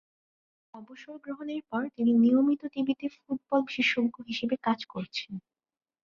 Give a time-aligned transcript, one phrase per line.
[0.73, 5.31] অবসরগ্রহণের পর তিনি নিয়মিত টিভিতে ফুটবল বিশেষজ্ঞ হিসেবে কাজ করছেন।